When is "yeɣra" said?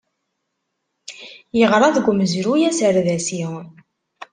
1.59-1.89